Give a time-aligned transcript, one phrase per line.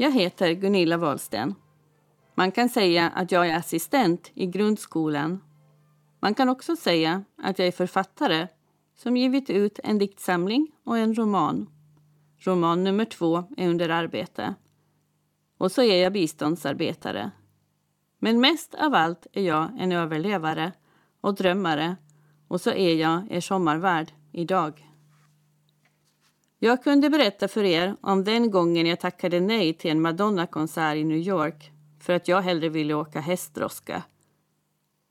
[0.00, 1.54] Jag heter Gunilla Wahlsten.
[2.34, 5.40] Man kan säga att jag är assistent i grundskolan.
[6.20, 8.48] Man kan också säga att jag är författare
[8.96, 11.70] som givit ut en diktsamling och en roman.
[12.38, 14.54] Roman nummer två är under arbete.
[15.58, 17.30] Och så är jag biståndsarbetare.
[18.18, 20.72] Men mest av allt är jag en överlevare
[21.20, 21.96] och drömmare
[22.48, 24.87] och så är jag er sommarvärd idag.
[26.60, 31.04] Jag kunde berätta för er om den gången jag tackade nej till en Madonna-konsert i
[31.04, 34.02] New York för att jag hellre ville åka hästdroska.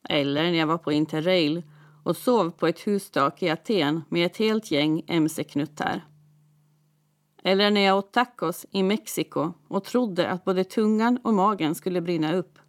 [0.09, 1.64] Eller när jag var på Interrail
[2.04, 6.06] och sov på ett hustak i Aten med ett helt gäng mc-knuttar.
[7.44, 12.02] Eller när jag åt tacos i Mexiko och trodde att både tungan och magen skulle
[12.02, 12.59] brinna upp.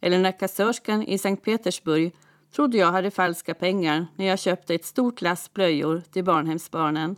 [0.00, 2.14] Eller när kassörskan i Sankt Petersburg
[2.54, 7.16] trodde jag hade falska pengar när jag köpte ett stort lass blöjor till barnhemsbarnen.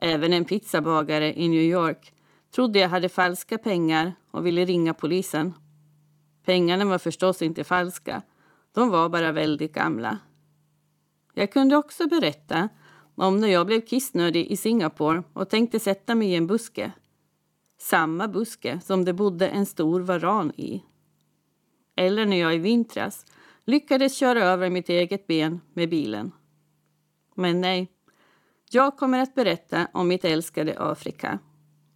[0.00, 2.12] Även en pizzabagare i New York
[2.54, 5.54] trodde jag hade falska pengar och ville ringa polisen.
[6.44, 8.22] Pengarna var förstås inte falska,
[8.72, 10.18] de var bara väldigt gamla.
[11.34, 12.68] Jag kunde också berätta
[13.14, 16.92] om när jag blev kissnödig i Singapore och tänkte sätta mig i en buske.
[17.78, 20.84] Samma buske som det bodde en stor varan i.
[21.96, 23.26] Eller när jag i vintras
[23.64, 26.32] lyckades köra över mitt eget ben med bilen.
[27.34, 27.88] Men nej,
[28.72, 31.38] jag kommer att berätta om mitt älskade Afrika.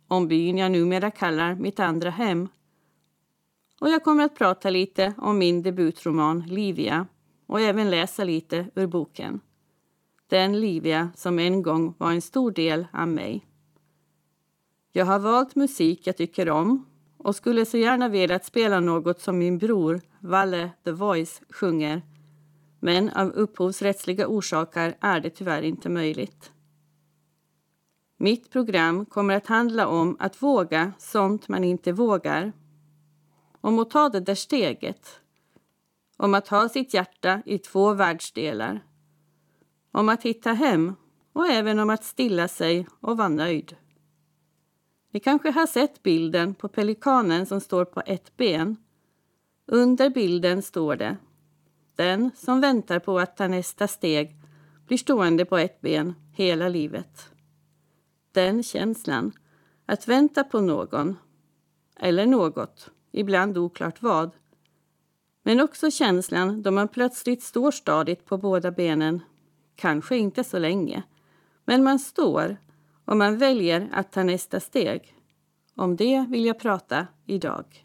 [0.08, 2.48] Om byn jag numera kallar mitt andra hem.
[3.81, 7.06] Och jag kommer att prata lite om min debutroman Livia
[7.47, 9.41] och även läsa lite ur boken.
[10.26, 13.47] Den Livia som en gång var en stor del av mig.
[14.93, 16.87] Jag har valt musik jag tycker om
[17.19, 22.03] och skulle så gärna velat spela något som min bror, Valle The Voice, sjunger.
[22.81, 26.53] Men av upphovsrättsliga orsaker är det tyvärr inte möjligt.
[28.16, 32.52] Mitt program kommer att handla om att våga sånt man inte vågar.
[33.60, 35.20] Om att ta det där steget.
[36.16, 38.84] Om att ha sitt hjärta i två världsdelar.
[39.92, 40.94] Om att hitta hem
[41.32, 43.76] och även om att stilla sig och vara nöjd.
[45.10, 48.76] Ni kanske har sett bilden på pelikanen som står på ett ben.
[49.66, 51.16] Under bilden står det
[51.97, 54.36] Den som väntar på att ta nästa steg
[54.86, 57.34] blir stående på ett ben hela livet.
[58.34, 59.33] Den känslan,
[59.87, 61.17] att vänta på någon
[61.97, 64.31] eller något, ibland oklart vad.
[65.43, 69.21] Men också känslan då man plötsligt står stadigt på båda benen.
[69.77, 71.03] Kanske inte så länge,
[71.65, 72.56] men man står
[73.05, 75.15] och man väljer att ta nästa steg.
[75.75, 77.84] Om det vill jag prata idag.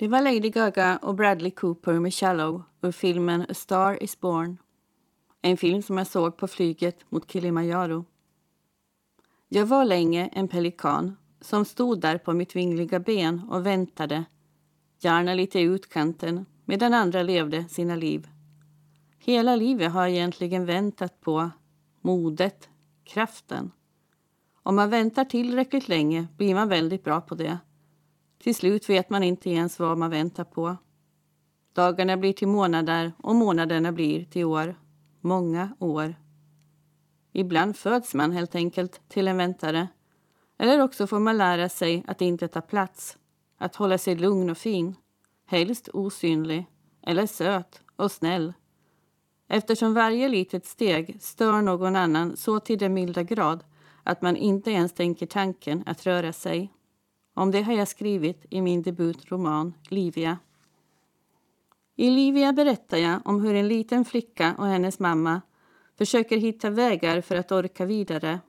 [0.00, 4.58] Det var Lady Gaga och Bradley Cooper med Shallow ur filmen A Star Is Born.
[5.42, 8.04] En film som jag såg på flyget mot Kilimanjaro.
[9.48, 14.24] Jag var länge en pelikan som stod där på mitt vingliga ben och väntade,
[15.00, 18.28] gärna lite i utkanten, medan andra levde sina liv.
[19.18, 21.50] Hela livet har jag egentligen väntat på
[22.00, 22.68] modet,
[23.04, 23.70] kraften.
[24.62, 27.58] Om man väntar tillräckligt länge blir man väldigt bra på det.
[28.38, 30.76] Till slut vet man inte ens vad man väntar på.
[31.72, 34.74] Dagarna blir till månader och månaderna blir till år.
[35.20, 36.14] Många år.
[37.32, 39.88] Ibland föds man helt enkelt till en väntare.
[40.58, 43.18] Eller också får man lära sig att inte ta plats,
[43.58, 44.94] att hålla sig lugn och fin,
[45.46, 46.66] helst osynlig,
[47.02, 48.52] eller söt och snäll.
[49.48, 53.64] Eftersom varje litet steg stör någon annan så till den milda grad
[54.02, 56.72] att man inte ens tänker tanken att röra sig.
[57.38, 60.38] Om det har jag skrivit i min debutroman Livia.
[61.96, 65.40] I Livia berättar jag om hur en liten flicka och hennes mamma
[65.98, 68.40] försöker hitta vägar för att orka vidare.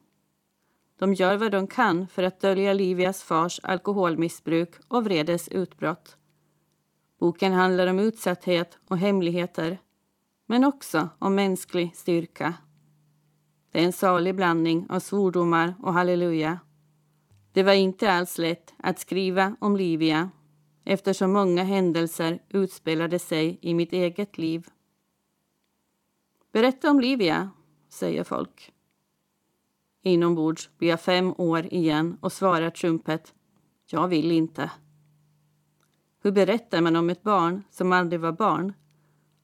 [1.00, 6.18] De gör vad de kan för att dölja Livias fars alkoholmissbruk och vredesutbrott.
[7.20, 9.80] Boken handlar om utsatthet och hemligheter,
[10.46, 12.54] men också om mänsklig styrka.
[13.72, 16.60] Det är en salig blandning av svordomar och halleluja.
[17.54, 20.30] Det var inte alls lätt att skriva om Livia
[20.84, 24.68] eftersom många händelser utspelade sig i mitt eget liv.
[26.52, 27.50] Berätta om Livia,
[27.90, 28.74] säger folk.
[30.02, 33.34] Inombords blir jag fem år igen och svarar trumpet.
[33.86, 34.72] Jag vill inte.
[36.22, 38.74] Hur berättar man om ett barn som aldrig var barn?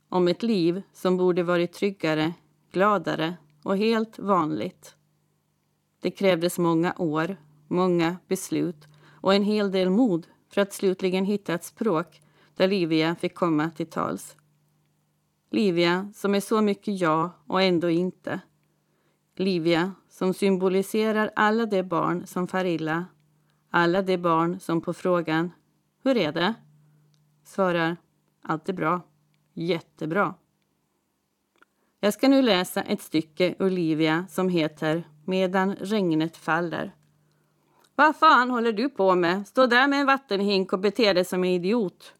[0.09, 2.33] Om ett liv som borde varit tryggare,
[2.71, 4.95] gladare och helt vanligt.
[5.99, 8.87] Det krävdes många år, många beslut
[9.21, 12.21] och en hel del mod för att slutligen hitta ett språk
[12.55, 14.35] där Livia fick komma till tals.
[15.51, 18.39] Livia som är så mycket ja och ändå inte.
[19.35, 23.05] Livia som symboliserar alla de barn som far illa.
[23.69, 25.51] Alla de barn som på frågan
[26.03, 26.53] Hur är det?
[27.43, 27.97] svarar
[28.41, 29.01] Allt är bra.
[29.53, 30.35] Jättebra.
[31.99, 36.95] Jag ska nu läsa ett stycke ur Livia som heter Medan regnet faller.
[37.95, 39.47] Vad fan håller du på med?
[39.47, 42.13] Stå där med en vattenhink och bete dig som en idiot.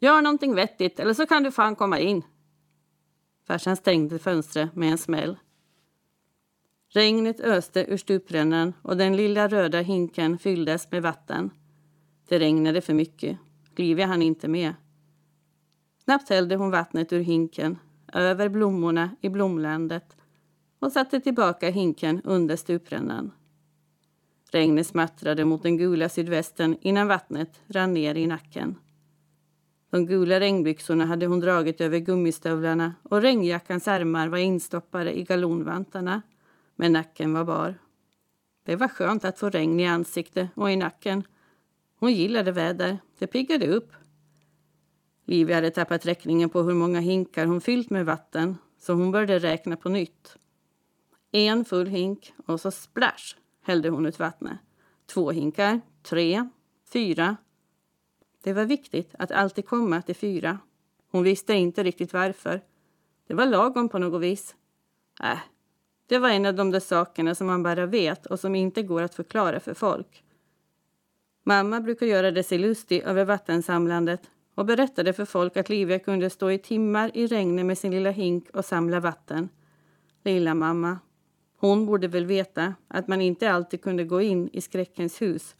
[0.00, 2.22] Gör någonting vettigt eller så kan du fan komma in.
[3.46, 5.36] Farsan stängde fönstret med en smäll.
[6.88, 11.50] Regnet öste ur stuprännan och den lilla röda hinken fylldes med vatten.
[12.28, 13.38] Det regnade för mycket.
[13.76, 14.74] Livia hann inte med.
[16.04, 17.78] Snabbt hällde hon vattnet ur hinken,
[18.12, 20.16] över blommorna i blomlandet
[20.78, 23.32] och satte tillbaka hinken under stuprännan.
[24.52, 28.76] Regnet smattrade mot den gula sydvästen innan vattnet rann ner i nacken.
[29.90, 36.22] De gula regnbyxorna hade hon dragit över gummistövlarna och regnjackans ärmar var instoppade i galonvantarna,
[36.76, 37.74] men nacken var bar.
[38.64, 41.22] Det var skönt att få regn i ansiktet och i nacken.
[41.98, 43.92] Hon gillade väder, det piggade upp.
[45.24, 49.38] Livia hade tappat räkningen på hur många hinkar hon fyllt med vatten så hon började
[49.38, 50.36] räkna på nytt.
[51.32, 54.58] En full hink och så splash hällde hon ut vattnet.
[55.06, 56.48] Två hinkar, tre,
[56.92, 57.36] fyra.
[58.42, 60.58] Det var viktigt att alltid komma till fyra.
[61.10, 62.60] Hon visste inte riktigt varför.
[63.26, 64.54] Det var lagom på något vis.
[65.22, 65.38] Äh,
[66.06, 69.02] det var en av de där sakerna som man bara vet och som inte går
[69.02, 70.24] att förklara för folk.
[71.42, 76.30] Mamma brukar göra det sig lustig över vattensamlandet och berättade för folk att Livia kunde
[76.30, 79.48] stå i timmar i regnet med sin lilla hink och samla vatten.
[80.24, 80.98] Lilla mamma.
[81.60, 85.56] Hon borde väl veta att man inte alltid kunde gå in i skräckens hus.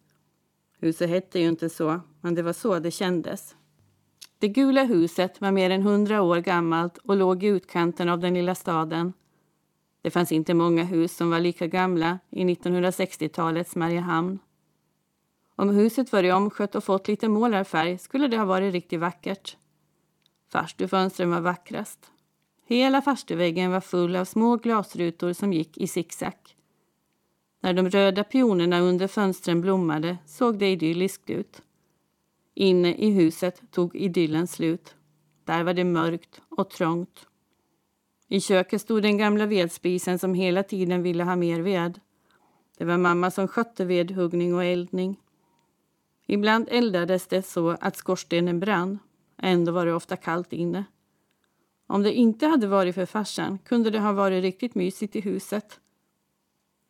[0.78, 3.56] Huset hette ju inte så, men det var så det kändes.
[4.38, 8.34] Det gula huset var mer än hundra år gammalt och låg i utkanten av den
[8.34, 9.12] lilla staden.
[10.02, 14.38] Det fanns inte många hus som var lika gamla i 1960-talets Mariehamn.
[15.56, 19.56] Om huset varit omskött och fått lite målarfärg skulle det ha varit riktigt vackert.
[20.52, 22.10] Farstufönstren var vackrast.
[22.70, 26.32] Hela farstuväggen var full av små glasrutor som gick i zigzag.
[27.60, 31.62] När de röda pionerna under fönstren blommade såg det idylliskt ut.
[32.54, 34.94] Inne i huset tog idyllen slut.
[35.44, 37.26] Där var det mörkt och trångt.
[38.28, 42.00] I köket stod den gamla vedspisen som hela tiden ville ha mer ved.
[42.78, 45.20] Det var mamma som skötte vedhuggning och eldning.
[46.26, 48.98] Ibland eldades det så att skorstenen brann.
[49.38, 50.84] Ändå var det ofta kallt inne.
[51.90, 55.80] Om det inte hade varit för farsan kunde det ha varit riktigt mysigt i huset.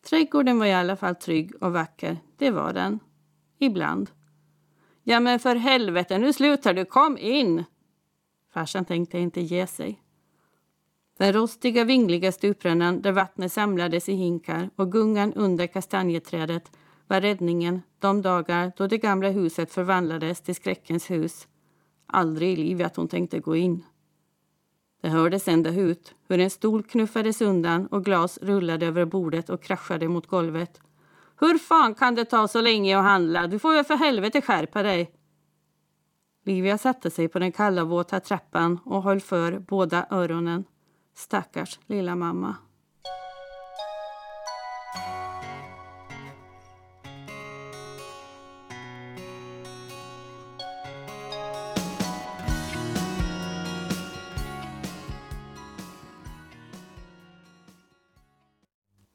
[0.08, 2.18] Trädgården var i alla fall trygg och vacker.
[2.36, 2.98] Det var den.
[3.58, 4.10] Ibland.
[5.02, 6.84] Ja, men för helvete, nu slutar du.
[6.84, 7.64] Kom in!
[8.52, 10.02] Farsan tänkte inte ge sig.
[11.18, 16.72] Den rostiga, vingliga stuprännan där vattnet samlades i hinkar och gungan under kastanjeträdet
[17.06, 21.48] var räddningen de dagar då det gamla huset förvandlades till skräckens hus.
[22.06, 23.84] Aldrig i livet hon tänkte gå in.
[25.00, 29.62] Det hördes ända ut hur en stol knuffades undan och glas rullade över bordet och
[29.62, 30.80] kraschade mot golvet.
[31.40, 33.46] Hur fan kan det ta så länge att handla?
[33.46, 35.10] Du får väl för helvete skärpa dig.
[36.44, 40.64] Livia satte sig på den kalla våta trappan och höll för båda öronen.
[41.14, 42.56] Stackars lilla mamma.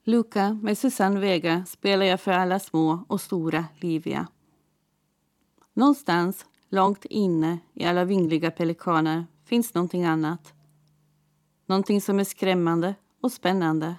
[0.07, 4.27] Luca med Susanne Vega spelar jag för alla små och stora Livia.
[5.73, 10.53] Någonstans långt inne i alla vingliga pelikaner finns någonting annat.
[11.65, 13.95] Någonting som är skrämmande och spännande.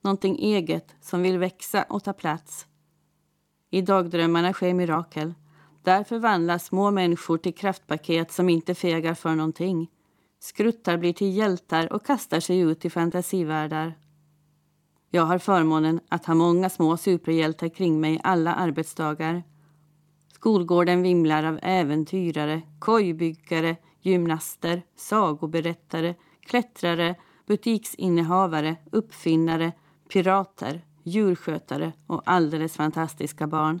[0.00, 2.66] Någonting eget som vill växa och ta plats.
[3.70, 5.34] I dagdrömmarna sker mirakel.
[5.82, 9.90] Där förvandlas små människor till kraftpaket som inte fegar för någonting.
[10.38, 13.94] Skruttar blir till hjältar och kastar sig ut i fantasivärldar.
[15.12, 19.42] Jag har förmånen att ha många små superhjältar kring mig alla arbetsdagar.
[20.32, 27.14] Skolgården vimlar av äventyrare, kojbyggare, gymnaster, sagoberättare, klättrare,
[27.46, 29.72] butiksinnehavare, uppfinnare,
[30.12, 33.80] pirater, djurskötare och alldeles fantastiska barn.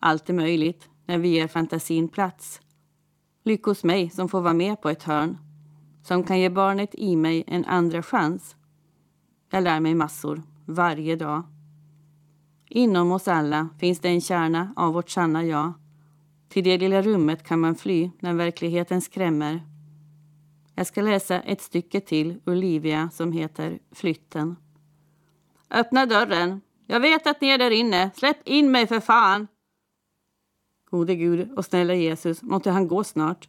[0.00, 2.60] Allt är möjligt när vi ger fantasin plats.
[3.44, 5.38] Lyckos mig som får vara med på ett hörn.
[6.02, 8.56] Som kan ge barnet i mig en andra chans
[9.50, 11.42] jag lär mig massor, varje dag.
[12.68, 15.72] Inom oss alla finns det en kärna av vårt sanna jag.
[16.48, 19.62] Till det lilla rummet kan man fly när verkligheten skrämmer.
[20.74, 24.56] Jag ska läsa ett stycke till ur Livia som heter Flytten.
[25.70, 26.60] Öppna dörren.
[26.86, 28.10] Jag vet att ni är där inne.
[28.14, 29.46] Släpp in mig för fan!
[30.90, 33.48] Gode Gud och snälla Jesus, måtte han gå snart.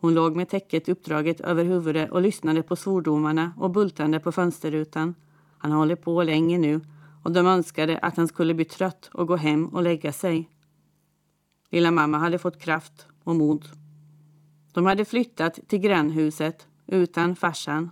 [0.00, 5.14] Hon låg med täcket uppdraget över huvudet och lyssnade på svordomarna och bultande på fönsterrutan.
[5.58, 6.80] Han håller på länge nu
[7.22, 10.50] och de önskade att han skulle bli trött och gå hem och lägga sig.
[11.70, 13.64] Lilla mamma hade fått kraft och mod.
[14.72, 17.90] De hade flyttat till grannhuset utan farsan.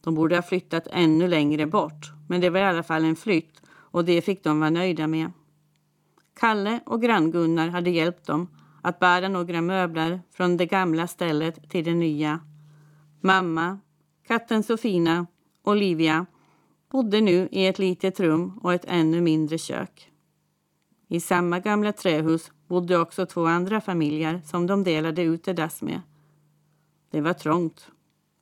[0.00, 3.62] De borde ha flyttat ännu längre bort, men det var i alla fall en flytt
[3.68, 5.32] och det fick de vara nöjda med.
[6.34, 8.48] Kalle och grann-Gunnar hade hjälpt dem
[8.82, 12.40] att bära några möbler från det gamla stället till det nya.
[13.20, 13.78] Mamma,
[14.26, 15.26] katten Sofina
[15.64, 16.26] Olivia
[16.92, 20.10] bodde nu i ett litet rum och ett ännu mindre kök.
[21.08, 26.00] I samma gamla trähus bodde också två andra familjer som de delade utedass med.
[27.10, 27.90] Det var trångt,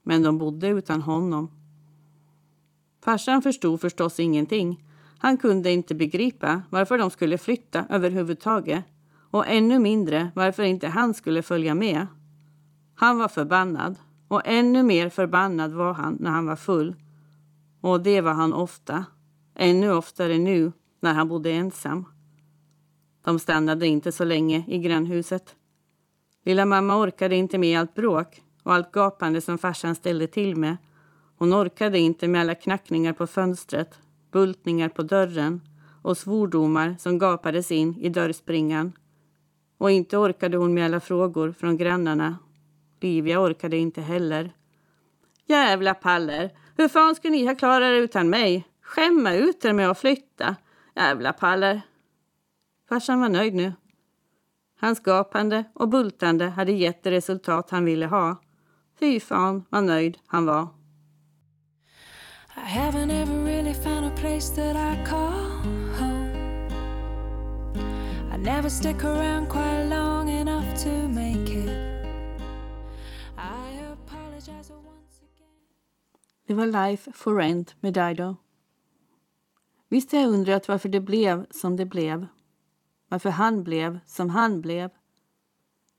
[0.03, 1.51] men de bodde utan honom.
[3.05, 4.85] Farsan förstod förstås ingenting.
[5.19, 8.85] Han kunde inte begripa varför de skulle flytta överhuvudtaget
[9.31, 12.07] och ännu mindre varför inte han skulle följa med.
[12.95, 13.97] Han var förbannad
[14.29, 16.95] och ännu mer förbannad var han när han var full.
[17.81, 19.05] Och det var han ofta.
[19.55, 22.05] Ännu oftare nu när han bodde ensam.
[23.25, 25.55] De stannade inte så länge i grannhuset.
[26.45, 30.77] Lilla mamma orkade inte med allt bråk och allt gapande som farsan ställde till med.
[31.37, 33.99] Hon orkade inte med alla knackningar på fönstret,
[34.33, 35.61] bultningar på dörren
[36.03, 38.93] och svordomar som gapades in i dörrspringan.
[39.79, 42.39] Och inte orkade hon med alla frågor från grannarna.
[43.01, 44.53] Livia orkade inte heller.
[45.47, 46.51] Jävla paller!
[46.81, 48.69] Hur fan skulle ni ha klarat er utan mig?
[48.83, 50.57] Skämma ut er med att flytta.
[50.97, 51.81] Jävla paller!
[52.89, 53.73] Farsan var nöjd nu.
[54.81, 58.37] Hans gapande och bultande hade gett det resultat han ville ha.
[59.01, 60.69] Fy fan vad nöjd han var.
[62.57, 65.51] I haven't ever really found a place that I call
[65.99, 66.31] home.
[68.35, 70.00] I never stick around quite long
[76.51, 78.37] Det var Life for Rent med Dido.
[79.89, 82.27] Visst har jag undrat varför det blev som det blev.
[83.09, 84.91] Varför han blev som han blev.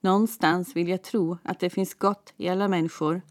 [0.01, 3.21] Någonstans vill jag tro att det finns gott i alla människor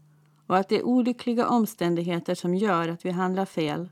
[0.47, 3.89] och att det är olyckliga omständigheter som gör att vi handlar fel.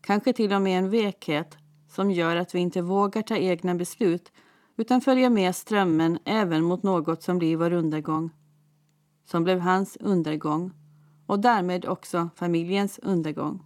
[0.00, 1.56] Kanske till och med en vekhet
[1.88, 4.32] som gör att vi inte vågar ta egna beslut
[4.76, 8.30] utan följa med strömmen även mot något som blir vår undergång.
[9.24, 10.79] Som blev hans undergång
[11.30, 13.62] och därmed också familjens undergång.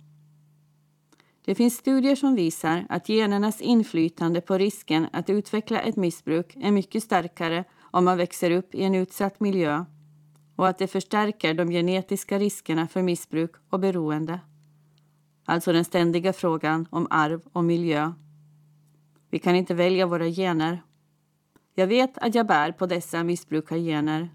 [1.45, 6.71] Det finns studier som visar att genernas inflytande på risken att utveckla ett missbruk är
[6.71, 9.85] mycket starkare om man växer upp i en utsatt miljö
[10.57, 14.41] och att det förstärker de genetiska riskerna för missbruk och beroende.
[15.45, 18.13] Alltså den ständiga frågan om arv och miljö.
[19.31, 20.83] Vi kan inte välja våra gener.
[21.75, 24.29] Jag vet att jag bär på dessa missbrukargener.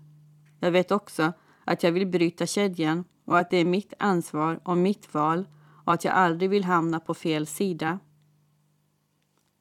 [0.59, 1.33] Jag vet också
[1.69, 5.47] att jag vill bryta kedjan och att det är mitt ansvar och mitt val
[5.85, 7.99] och att jag aldrig vill hamna på fel sida.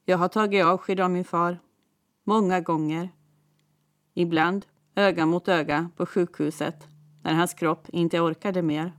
[0.04, 1.58] Jag har tagit avsked av min far.
[2.25, 3.08] Många gånger.
[4.14, 6.87] Ibland öga mot öga på sjukhuset
[7.22, 8.92] när hans kropp inte orkade mer.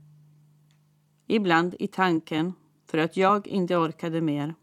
[1.26, 2.52] Ibland i tanken
[2.86, 4.54] för att jag inte orkade mer.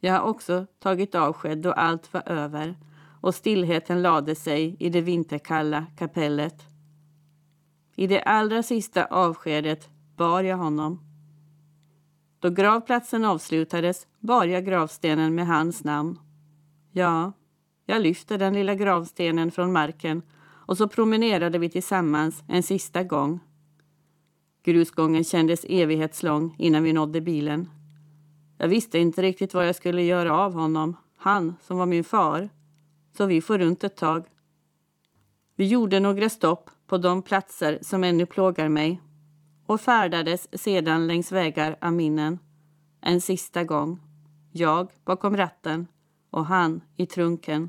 [0.00, 2.76] Jag har också tagit avsked då allt var över
[3.20, 6.71] och stillheten lade sig i det vinterkalla kapellet.
[7.96, 11.00] I det allra sista avskedet bar jag honom.
[12.38, 16.18] Då gravplatsen avslutades bar jag gravstenen med hans namn.
[16.92, 17.32] Ja,
[17.86, 20.22] jag lyfte den lilla gravstenen från marken
[20.66, 23.40] och så promenerade vi tillsammans en sista gång.
[24.62, 27.68] Grusgången kändes evighetslång innan vi nådde bilen.
[28.58, 32.48] Jag visste inte riktigt vad jag skulle göra av honom, han som var min far.
[33.16, 34.24] Så vi får runt ett tag.
[35.56, 39.00] Vi gjorde några stopp på de platser som ännu plågar mig
[39.66, 42.38] och färdades sedan längs vägar av minnen.
[43.00, 44.00] En sista gång.
[44.50, 45.86] Jag bakom ratten
[46.30, 47.68] och han i trunken.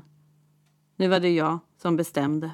[0.96, 2.50] Nu var det jag som bestämde.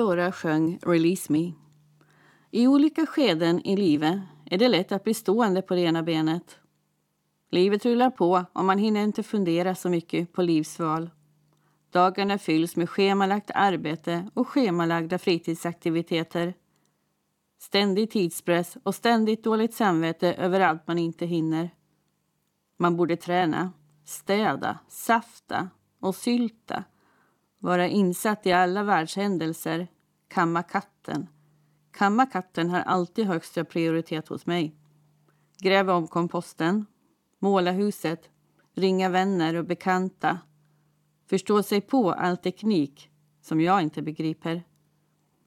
[0.00, 1.52] Laura sjöng Release Me.
[2.50, 6.58] I olika skeden i livet är det lätt att bli stående på det ena benet.
[7.50, 11.10] Livet rullar på och man hinner inte fundera så mycket på livsval.
[11.90, 16.54] Dagarna fylls med schemalagt arbete och schemalagda fritidsaktiviteter.
[17.58, 21.70] Ständig tidspress och ständigt dåligt samvete över allt man inte hinner.
[22.76, 23.72] Man borde träna,
[24.04, 25.68] städa, safta
[26.00, 26.84] och sylta.
[27.62, 29.88] Vara insatt i alla världshändelser,
[30.28, 31.26] kamma katten.
[31.92, 34.74] Kamma katten har alltid högsta prioritet hos mig.
[35.58, 36.86] Gräva om komposten,
[37.38, 38.28] måla huset,
[38.74, 40.38] ringa vänner och bekanta.
[41.26, 43.10] Förstå sig på all teknik
[43.42, 44.62] som jag inte begriper.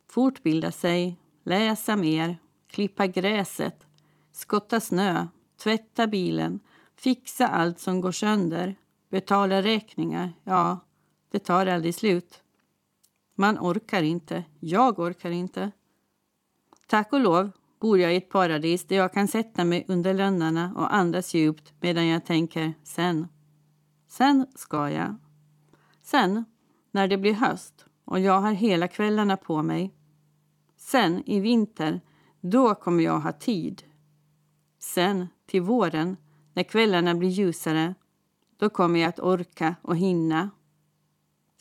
[0.09, 3.87] Fortbilda sig, läsa mer, klippa gräset,
[4.31, 5.27] skotta snö,
[5.63, 6.59] tvätta bilen,
[6.95, 8.75] fixa allt som går sönder,
[9.09, 10.33] betala räkningar.
[10.43, 10.79] Ja,
[11.33, 12.43] det tar aldrig slut.
[13.35, 14.43] Man orkar inte.
[14.59, 15.71] Jag orkar inte.
[16.87, 20.73] Tack och lov bor jag i ett paradis där jag kan sätta mig under lönnarna
[20.75, 23.27] och andas djupt medan jag tänker sen.
[24.07, 25.15] Sen ska jag.
[26.01, 26.45] Sen,
[26.91, 29.93] när det blir höst och jag har hela kvällarna på mig.
[30.77, 32.01] Sen, i vinter,
[32.41, 33.83] då kommer jag ha tid.
[34.79, 36.17] Sen, till våren,
[36.53, 37.95] när kvällarna blir ljusare,
[38.57, 40.49] då kommer jag att orka och hinna.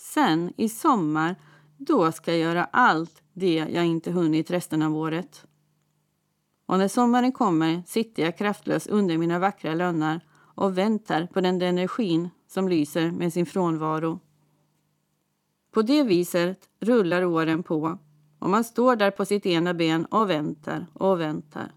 [0.02, 1.36] Sen, i sommar,
[1.76, 5.46] då ska jag göra allt det jag inte hunnit resten av året.
[6.66, 10.20] Och när sommaren kommer sitter jag kraftlös under mina vackra lönnar
[10.54, 14.20] och väntar på den där energin som lyser med sin frånvaro.
[15.72, 17.98] På det viset rullar åren på
[18.38, 21.72] och man står där på sitt ena ben och väntar och väntar.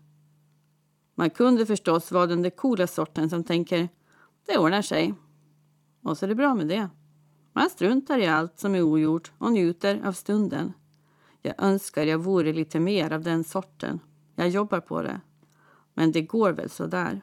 [1.15, 3.89] Man kunde förstås vara den där coola sorten som tänker
[4.45, 5.13] det ordnar sig.
[6.03, 6.89] Och så är det bra med det.
[7.57, 10.73] Man struntar i allt som är ogjort och njuter av stunden.
[11.41, 13.99] Jag önskar jag vore lite mer av den sorten.
[14.35, 15.21] Jag jobbar på det.
[15.93, 17.21] Men det går väl så där.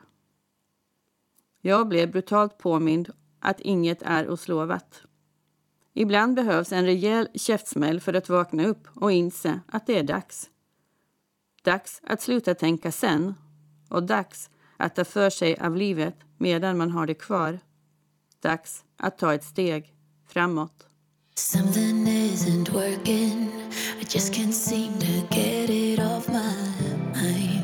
[1.61, 5.03] Jag blev brutalt påmind att inget är oslovat.
[5.93, 10.51] Ibland behövs en rejäl käftsmäll för att vakna upp och inse att det är dags.
[11.63, 13.35] Dags att sluta tänka sen
[13.89, 17.59] och dags att ta för sig av livet medan man har det kvar.
[18.41, 19.92] Dags att ta ett steg
[20.33, 20.87] framåt.
[21.35, 23.49] Something isn't working
[24.01, 26.55] I just can't seem to get it off my
[27.15, 27.63] mind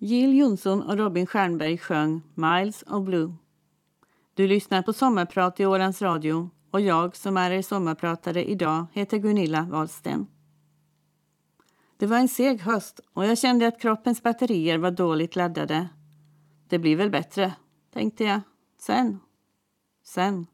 [0.00, 3.34] Jill Johnson och Robin Stjernberg sjöng Miles of Blue.
[4.34, 9.18] Du lyssnar på Sommarprat i Årans Radio och jag som är er sommarpratare idag heter
[9.18, 10.26] Gunilla Wahlsten.
[11.98, 15.88] Det var en seg höst och jag kände att kroppens batterier var dåligt laddade.
[16.68, 17.52] Det blir väl bättre,
[17.92, 18.40] tänkte jag.
[18.80, 19.20] Sen.
[20.04, 20.46] Sen.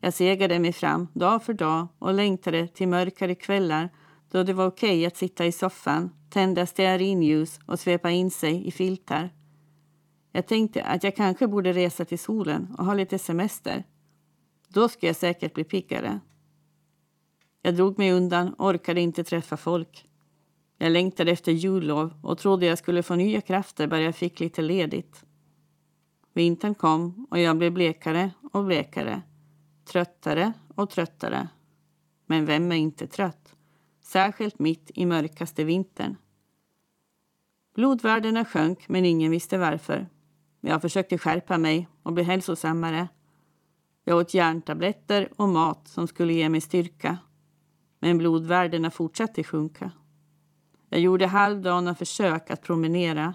[0.00, 3.90] Jag segade mig fram dag för dag och längtade till mörkare kvällar
[4.30, 8.70] då det var okej att sitta i soffan, tända stearinljus och svepa in sig i
[8.70, 9.30] filtar.
[10.32, 13.84] Jag tänkte att jag kanske borde resa till solen och ha lite semester.
[14.68, 16.20] Då skulle jag säkert bli piggare.
[17.62, 20.07] Jag drog mig undan och orkade inte träffa folk.
[20.78, 24.62] Jag längtade efter jullov och trodde jag skulle få nya krafter bara jag fick lite
[24.62, 25.24] ledigt.
[26.32, 29.22] Vintern kom och jag blev blekare och blekare,
[29.84, 31.48] tröttare och tröttare.
[32.26, 33.54] Men vem är inte trött?
[34.04, 36.16] Särskilt mitt i mörkaste vintern.
[37.74, 40.08] Blodvärdena sjönk, men ingen visste varför.
[40.60, 43.08] Jag försökte skärpa mig och bli hälsosammare.
[44.04, 47.18] Jag åt järntabletter och mat som skulle ge mig styrka.
[48.00, 49.92] Men blodvärdena fortsatte sjunka.
[50.88, 53.34] Jag gjorde halvdana försök att promenera.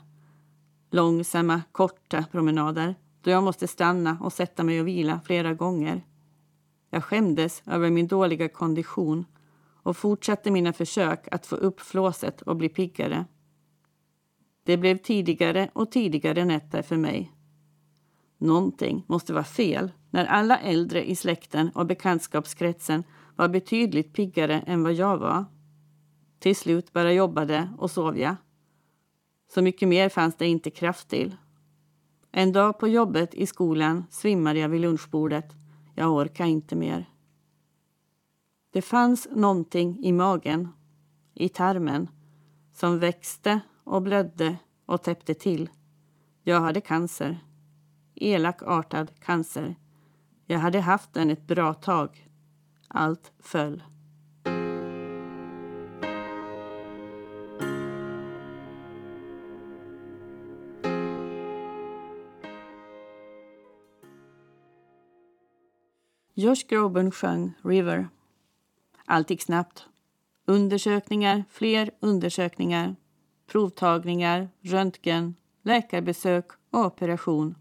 [0.92, 6.06] Långsamma, korta promenader då jag måste stanna och sätta mig och vila flera gånger.
[6.90, 9.26] Jag skämdes över min dåliga kondition
[9.84, 13.26] och fortsatte mina försök att få upp flåset och bli piggare.
[14.64, 17.32] Det blev tidigare och tidigare nätter för mig.
[18.38, 23.04] Någonting måste vara fel när alla äldre i släkten och bekantskapskretsen
[23.36, 25.46] var betydligt piggare än vad jag var.
[26.44, 28.36] Till slut bara jobbade och sov jag.
[29.54, 31.36] Så mycket mer fanns det inte kraft till.
[32.32, 35.54] En dag på jobbet i skolan svimmade jag vid lunchbordet.
[35.96, 37.10] Jag orkade inte mer.
[38.72, 40.70] Det fanns någonting i magen,
[41.34, 42.08] i tarmen,
[42.74, 45.70] som växte och blödde och täppte till.
[46.42, 47.40] Jag hade cancer.
[48.16, 49.76] Elakartad cancer.
[50.46, 52.28] Jag hade haft den ett bra tag.
[52.88, 53.84] Allt föll.
[66.44, 68.10] Josh Groban sjöng River.
[69.06, 69.86] Allt gick snabbt.
[70.46, 72.96] Undersökningar, fler undersökningar,
[73.52, 77.56] provtagningar, röntgen, läkarbesök och operation.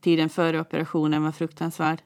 [0.00, 2.02] Tiden före operationen var fruktansvärd.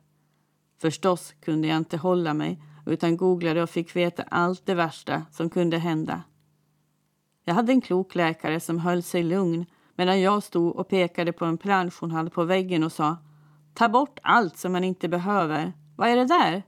[0.78, 5.50] Förstås kunde jag inte hålla mig utan googlade och fick veta allt det värsta som
[5.50, 6.22] kunde hända.
[7.44, 11.44] Jag hade en klok läkare som höll sig lugn medan jag stod och pekade på
[11.44, 13.16] en plansch hon hade på väggen och sa
[13.80, 15.72] Ta bort allt som man inte behöver.
[15.96, 16.62] Vad är det där?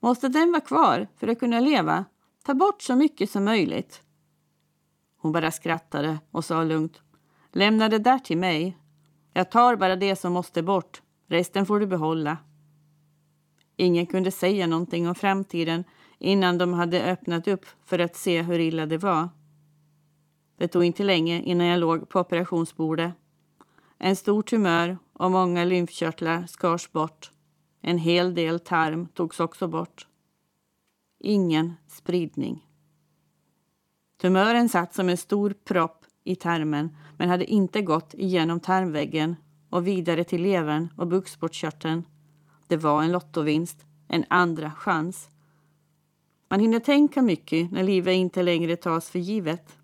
[0.00, 2.04] Måste den vara kvar för att kunna leva?
[2.44, 4.02] Ta bort så mycket som möjligt.
[5.20, 7.02] Hon bara skrattade och sa lugnt.
[7.52, 8.78] Lämna det där till mig.
[9.32, 11.02] Jag tar bara det som måste bort.
[11.28, 12.38] Resten får du behålla.
[13.76, 15.84] Ingen kunde säga någonting om framtiden
[16.18, 19.28] innan de hade öppnat upp för att se hur illa det var.
[20.56, 23.12] Det tog inte länge innan jag låg på operationsbordet.
[23.98, 27.30] En stor tumör och många lymfkörtlar skars bort.
[27.80, 30.06] En hel del tarm togs också bort.
[31.20, 32.66] Ingen spridning.
[34.20, 39.36] Tumören satt som en stor propp i tarmen men hade inte gått igenom tarmväggen
[39.70, 42.04] och vidare till levern och bukspottkörteln.
[42.68, 45.28] Det var en lottovinst, en andra chans.
[46.48, 49.76] Man hinner tänka mycket när livet inte längre tas för givet.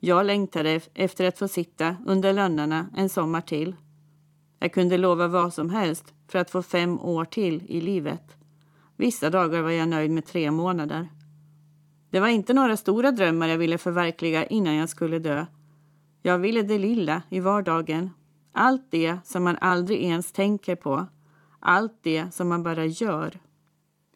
[0.00, 3.76] Jag längtade efter att få sitta under lönnarna en sommar till.
[4.58, 8.36] Jag kunde lova vad som helst för att få fem år till i livet.
[8.96, 11.08] Vissa dagar var jag nöjd med tre månader.
[12.10, 15.46] Det var inte några stora drömmar jag ville förverkliga innan jag skulle dö.
[16.22, 18.10] Jag ville det lilla i vardagen.
[18.52, 21.06] Allt det som man aldrig ens tänker på.
[21.60, 23.38] Allt det som man bara gör.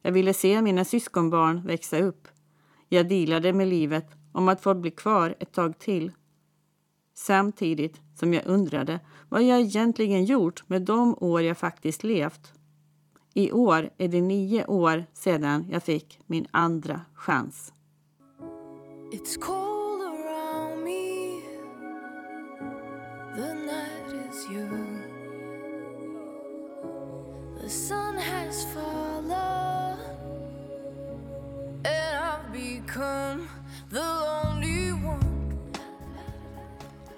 [0.03, 2.29] Jag ville se mina syskonbarn växa upp.
[2.89, 6.13] Jag dealade med livet om att få bli kvar ett tag till.
[7.23, 12.53] Samtidigt som jag undrade vad jag egentligen gjort med de år jag faktiskt levt.
[13.35, 17.73] I år är det nio år sedan jag fick min andra chans.
[19.13, 21.41] It's cold around me
[23.37, 25.03] The night is young
[27.63, 28.20] The sun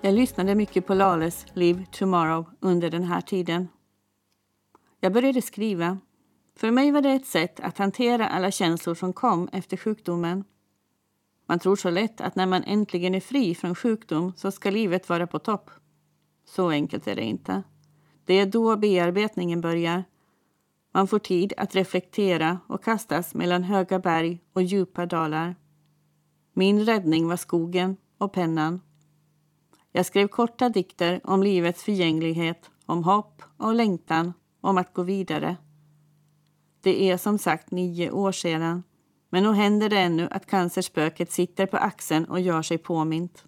[0.05, 3.69] Jag lyssnade mycket på Lales Live Tomorrow under den här tiden.
[5.01, 5.99] Jag började skriva.
[6.57, 10.45] För mig var det ett sätt att hantera alla känslor som kom efter sjukdomen.
[11.47, 15.09] Man tror så lätt att när man äntligen är fri från sjukdom så ska livet
[15.09, 15.71] vara på topp.
[16.45, 17.63] Så enkelt är det inte.
[18.25, 20.05] Det är då bearbetningen börjar.
[20.93, 25.57] Man får tid att reflektera och kastas mellan höga berg och djupa dalar.
[26.53, 28.81] Min räddning var skogen och pennan.
[29.93, 35.57] Jag skrev korta dikter om livets förgänglighet, om hopp och längtan, om att gå vidare.
[36.81, 38.83] Det är som sagt nio år sedan
[39.35, 43.45] men nog händer det ännu att cancerspöket sitter på axeln och gör sig påmint.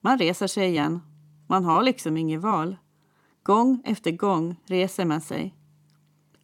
[0.00, 1.00] Man reser sig igen.
[1.48, 2.76] Man har liksom inget val.
[3.42, 5.54] Gång efter gång reser man sig.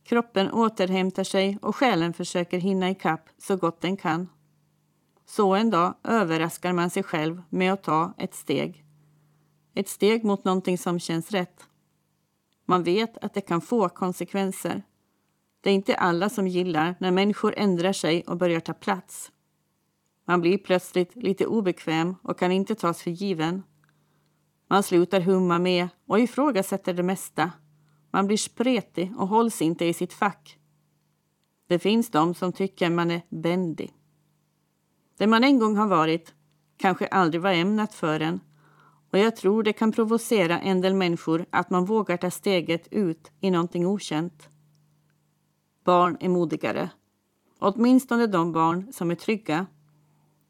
[0.04, 4.28] Kroppen återhämtar sig och själen försöker hinna ikapp så gott den kan.
[5.30, 8.84] Så en dag överraskar man sig själv med att ta ett steg.
[9.74, 11.66] Ett steg mot någonting som känns rätt.
[12.64, 14.82] Man vet att det kan få konsekvenser.
[15.60, 19.32] Det är inte alla som gillar när människor ändrar sig och börjar ta plats.
[20.24, 23.62] Man blir plötsligt lite obekväm och kan inte tas för given.
[24.68, 27.52] Man slutar humma med och ifrågasätter det mesta.
[28.10, 30.58] Man blir spretig och hålls inte i sitt fack.
[31.66, 33.97] Det finns de som tycker man är bändig.
[35.18, 36.34] Det man en gång har varit
[36.76, 38.40] kanske aldrig var ämnat för en
[39.10, 43.32] och jag tror det kan provocera en del människor att man vågar ta steget ut
[43.40, 44.48] i någonting okänt.
[45.84, 46.90] Barn är modigare.
[47.58, 49.66] Åtminstone de barn som är trygga.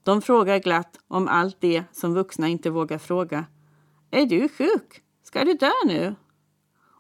[0.03, 3.47] De frågar glatt om allt det som vuxna inte vågar fråga.
[4.11, 5.03] Är du sjuk?
[5.23, 6.15] Ska du dö nu?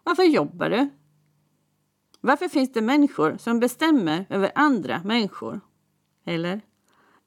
[0.04, 0.88] Varför jobbar du?
[2.20, 5.60] Varför finns det människor som bestämmer över andra människor?
[6.24, 6.60] Eller?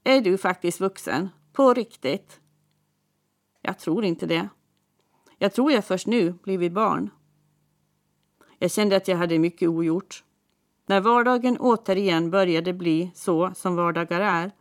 [0.03, 1.29] Är du faktiskt vuxen?
[1.53, 2.39] På riktigt?
[3.61, 4.49] Jag tror inte det.
[5.37, 7.09] Jag tror jag först nu blivit barn.
[8.59, 10.23] Jag kände att jag hade mycket ogjort.
[10.85, 14.51] När vardagen återigen började bli så som vardagar är,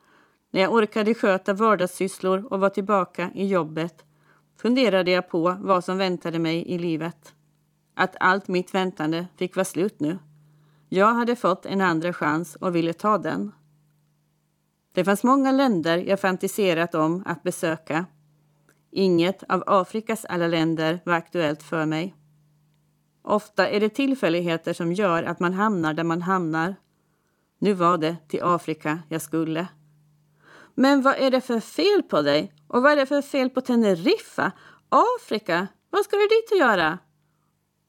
[0.50, 4.04] när jag orkade sköta vardagssysslor och var tillbaka i jobbet,
[4.56, 7.34] funderade jag på vad som väntade mig i livet.
[7.94, 10.18] Att allt mitt väntande fick vara slut nu.
[10.88, 13.52] Jag hade fått en andra chans och ville ta den.
[14.92, 18.06] Det fanns många länder jag fantiserat om att besöka.
[18.90, 22.14] Inget av Afrikas alla länder var aktuellt för mig.
[23.22, 26.74] Ofta är det tillfälligheter som gör att man hamnar där man hamnar.
[27.58, 29.66] Nu var det till Afrika jag skulle.
[30.74, 32.52] Men vad är det för fel på dig?
[32.68, 34.52] Och vad är det för fel på Teneriffa?
[34.88, 35.66] Afrika?
[35.90, 36.98] Vad ska du dit och göra?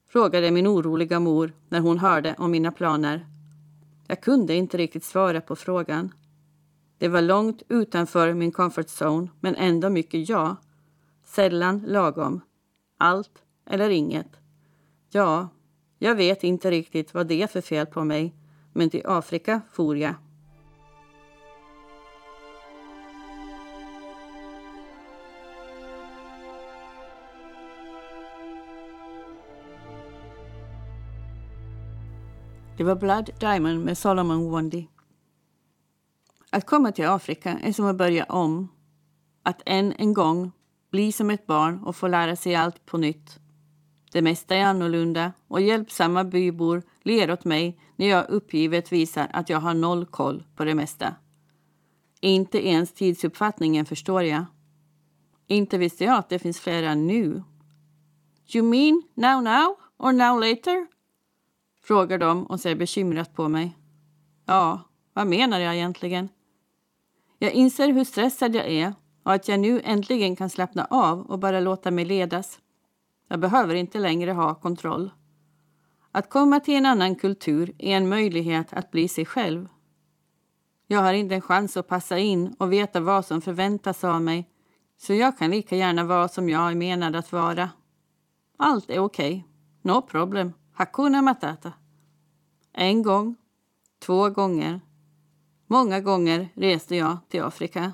[0.08, 3.26] Frågade min oroliga mor när hon hörde om mina planer.
[4.06, 6.12] Jag kunde inte riktigt svara på frågan.
[7.02, 10.56] Det var långt utanför min comfort zone, men ändå mycket ja.
[11.24, 12.40] Sällan lagom.
[12.98, 14.36] Allt eller inget.
[15.10, 15.48] Ja,
[15.98, 18.34] jag vet inte riktigt vad det är för fel på mig,
[18.72, 20.14] men till Afrika for jag.
[32.76, 34.88] Det var Blood Diamond med Solomon Wondi.
[36.54, 38.68] Att komma till Afrika är som att börja om.
[39.42, 40.52] Att än en gång
[40.90, 43.38] bli som ett barn och få lära sig allt på nytt.
[44.12, 49.48] Det mesta är annorlunda och hjälpsamma bybor ler åt mig när jag uppgivet visar att
[49.48, 51.14] jag har noll koll på det mesta.
[52.20, 54.44] Inte ens tidsuppfattningen förstår jag.
[55.46, 57.42] Inte visste jag att det finns flera nu.
[58.54, 60.86] You mean now now or now later?
[61.82, 63.76] Frågar de och ser bekymrat på mig.
[64.46, 64.80] Ja,
[65.12, 66.28] vad menar jag egentligen?
[67.42, 71.38] Jag inser hur stressad jag är och att jag nu äntligen kan slappna av och
[71.38, 72.58] bara låta mig ledas.
[73.28, 75.10] Jag behöver inte längre ha kontroll.
[76.12, 79.68] Att komma till en annan kultur är en möjlighet att bli sig själv.
[80.86, 84.50] Jag har inte en chans att passa in och veta vad som förväntas av mig
[84.98, 87.70] så jag kan lika gärna vara som jag är menad att vara.
[88.56, 89.34] Allt är okej.
[89.34, 89.92] Okay.
[89.94, 90.52] No problem.
[90.72, 91.72] Hakuna Matata.
[92.72, 93.36] En gång,
[94.06, 94.80] två gånger,
[95.72, 97.92] många gånger reste jag till Afrika.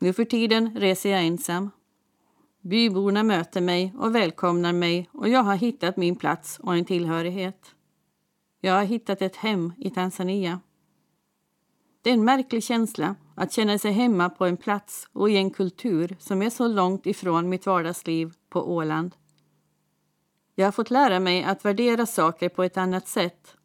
[0.00, 1.70] Nu för tiden reser jag ensam.
[2.60, 7.74] Byborna möter mig och välkomnar mig och jag har hittat min plats och en tillhörighet.
[8.60, 10.60] Jag har hittat ett hem i Tanzania.
[12.02, 15.50] Det är en märklig känsla att känna sig hemma på en plats och i en
[15.50, 19.14] kultur som är så långt ifrån mitt vardagsliv på Åland.
[20.54, 23.56] Jag har fått lära mig att värdera saker på ett annat sätt.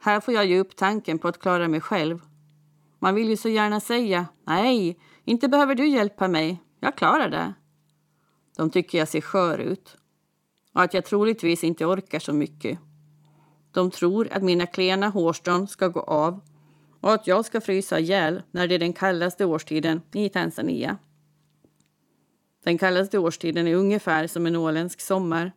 [0.00, 2.20] Här får jag ge upp tanken på att klara mig själv.
[2.98, 6.62] Man vill ju så gärna säga nej, inte behöver du hjälpa mig.
[6.80, 7.54] Jag klarar det.
[8.56, 9.96] De tycker jag ser skör ut
[10.72, 12.78] och att jag troligtvis inte orkar så mycket.
[13.72, 16.40] De tror att mina klena hårstrån ska gå av
[17.00, 20.96] och att jag ska frysa ihjäl när det är den kallaste årstiden i Tanzania.
[22.64, 25.52] Den kallaste årstiden är ungefär som en åländsk sommar.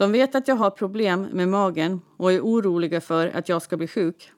[0.00, 3.76] De vet att jag har problem med magen och är oroliga för att jag ska
[3.76, 4.32] bli sjuk.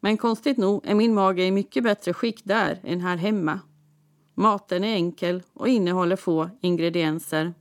[0.00, 3.60] Men konstigt nog är min mage i mycket bättre skick där än här hemma.
[4.34, 7.54] Maten är enkel och innehåller få ingredienser.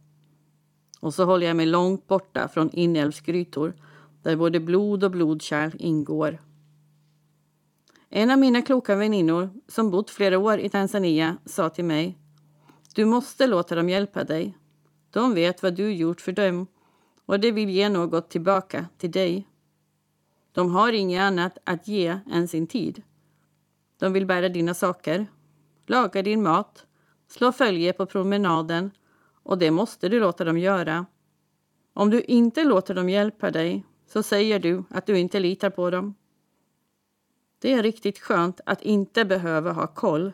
[0.99, 3.75] Och så håller jag mig långt borta från inälvsgrytor
[4.23, 6.41] där både blod och blodkärl ingår.
[8.09, 12.17] En av mina kloka väninnor som bott flera år i Tanzania sa till mig
[12.95, 14.57] Du måste låta dem hjälpa dig.
[15.09, 16.67] De vet vad du gjort för dem
[17.25, 19.47] och de vill ge något tillbaka till dig.
[20.51, 23.03] De har inget annat att ge än sin tid.
[23.99, 25.27] De vill bära dina saker,
[25.87, 26.85] laga din mat,
[27.27, 28.91] slå följe på promenaden
[29.43, 31.05] och det måste du låta dem göra.
[31.93, 35.89] Om du inte låter dem hjälpa dig så säger du att du inte litar på
[35.89, 36.15] dem.
[37.59, 40.31] Det är riktigt skönt att inte behöva ha koll.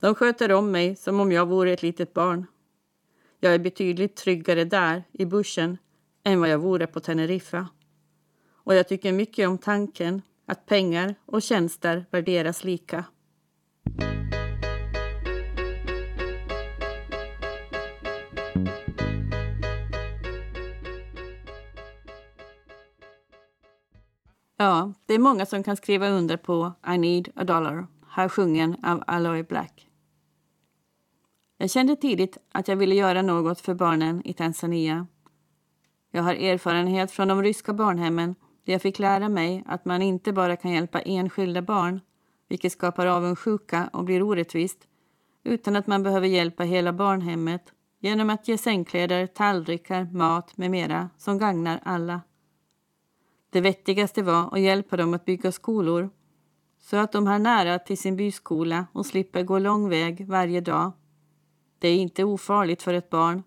[0.00, 2.46] De sköter om mig som om jag vore ett litet barn.
[3.40, 5.78] Jag är betydligt tryggare där, i bussen,
[6.24, 7.68] än vad jag vore på Teneriffa.
[8.50, 13.04] Och jag tycker mycket om tanken att pengar och tjänster värderas lika.
[24.60, 28.76] Ja, det är många som kan skriva under på I need a dollar, här sjungen
[28.84, 29.88] av Aloy Black.
[31.58, 35.06] Jag kände tidigt att jag ville göra något för barnen i Tanzania.
[36.10, 40.32] Jag har erfarenhet från de ryska barnhemmen där jag fick lära mig att man inte
[40.32, 42.00] bara kan hjälpa enskilda barn,
[42.48, 44.78] vilket skapar avundsjuka och blir orättvist,
[45.44, 51.10] utan att man behöver hjälpa hela barnhemmet genom att ge sängkläder, tallrikar, mat med mera
[51.16, 52.20] som gagnar alla.
[53.50, 56.10] Det vettigaste var att hjälpa dem att bygga skolor
[56.80, 60.92] så att de har nära till sin byskola och slipper gå lång väg varje dag.
[61.78, 63.42] Det är inte ofarligt för ett barn,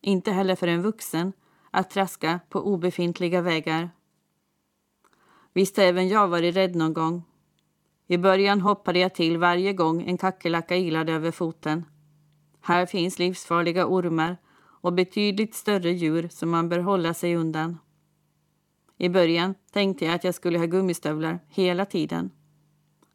[0.00, 1.32] inte heller för en vuxen,
[1.74, 3.90] att traska på obefintliga vägar.
[5.52, 7.22] Visst har även jag varit rädd någon gång.
[8.06, 11.84] I början hoppade jag till varje gång en kackerlacka ilade över foten.
[12.60, 17.78] Här finns livsfarliga ormar och betydligt större djur som man bör hålla sig undan.
[18.98, 22.30] I början tänkte jag att jag skulle ha gummistövlar hela tiden.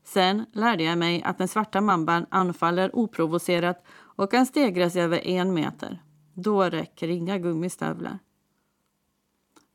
[0.04, 5.54] Sen lärde jag mig att den svarta mamban anfaller oprovocerat och kan stegras över en
[5.54, 6.04] meter.
[6.34, 8.20] Då räcker inga gummistövlar.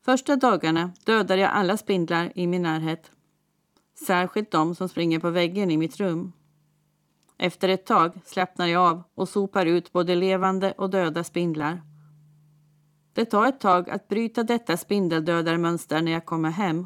[0.05, 3.11] Första dagarna dödade jag alla spindlar i min närhet.
[4.07, 6.31] Särskilt de som springer på väggen i mitt rum.
[7.37, 11.81] Efter ett tag slappnar jag av och sopar ut både levande och döda spindlar.
[13.13, 16.85] Det tar ett tag att bryta detta spindeldödarmönster när jag kommer hem.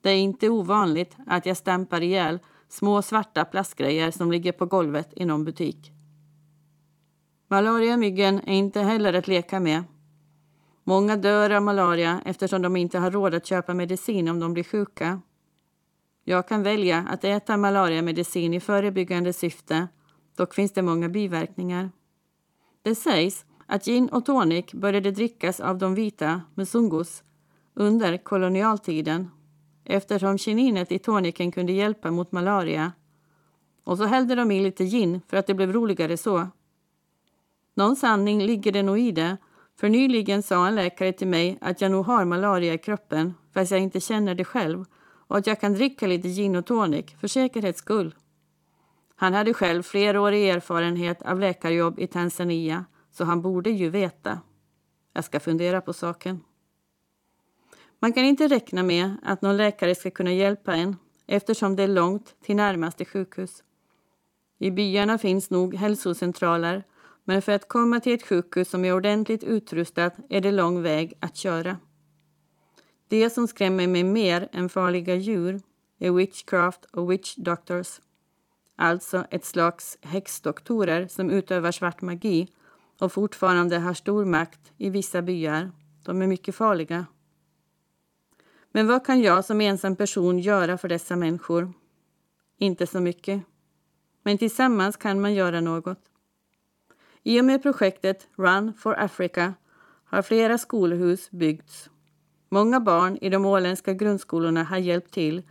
[0.00, 5.12] Det är inte ovanligt att jag stämpar ihjäl små svarta plastgrejer som ligger på golvet
[5.16, 5.92] i någon butik.
[7.48, 9.84] Malariamyggen är inte heller att leka med.
[10.84, 14.64] Många dör av malaria eftersom de inte har råd att köpa medicin om de blir
[14.64, 15.20] sjuka.
[16.24, 19.88] Jag kan välja att äta malariamedicin i förebyggande syfte,
[20.36, 21.90] dock finns det många biverkningar.
[22.82, 27.22] Det sägs att gin och tonic började drickas av de vita, musungus,
[27.74, 29.30] under kolonialtiden
[29.84, 32.92] eftersom kininet i toniken kunde hjälpa mot malaria.
[33.84, 36.48] Och så hällde de i lite gin för att det blev roligare så.
[37.74, 39.36] Någon sanning ligger det nog i det,
[39.76, 43.70] för nyligen sa en läkare till mig att jag nog har malaria i kroppen fast
[43.70, 44.84] jag inte känner det själv
[45.26, 48.14] och att jag kan dricka lite gin och tonic för säkerhets skull.
[49.16, 54.40] Han hade själv flerårig erfarenhet av läkarjobb i Tanzania så han borde ju veta.
[55.12, 56.40] Jag ska fundera på saken.
[57.98, 61.88] Man kan inte räkna med att någon läkare ska kunna hjälpa en eftersom det är
[61.88, 63.62] långt till närmaste sjukhus.
[64.58, 66.84] I byarna finns nog hälsocentraler
[67.24, 71.12] men för att komma till ett sjukhus som är ordentligt utrustat är det lång väg
[71.20, 71.76] att köra.
[73.08, 75.60] Det som skrämmer mig mer än farliga djur
[75.98, 78.00] är witchcraft och witch doctors.
[78.76, 82.48] Alltså ett slags häxdoktorer som utövar svart magi
[82.98, 85.70] och fortfarande har stor makt i vissa byar.
[86.04, 87.06] De är mycket farliga.
[88.72, 91.72] Men vad kan jag som ensam person göra för dessa människor?
[92.58, 93.42] Inte så mycket.
[94.22, 95.98] Men tillsammans kan man göra något.
[97.26, 99.54] I och med projektet Run for Africa
[100.04, 101.90] har flera skolhus byggts.
[102.48, 105.42] Många barn i de åländska grundskolorna har hjälpt till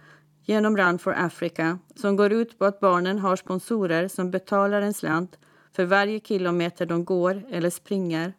[0.41, 4.93] genom Run for Africa som går ut på att barnen har sponsorer som betalar en
[4.93, 5.39] slant
[5.75, 8.33] för varje kilometer de går eller springer.